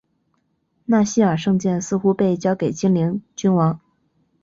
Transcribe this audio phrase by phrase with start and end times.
[0.85, 3.79] 纳希尔圣剑似乎被交给精灵君王。